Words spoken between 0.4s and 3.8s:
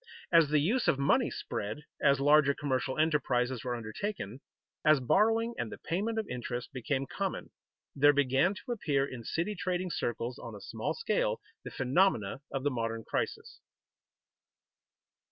the use of money spread, as larger commercial enterprises were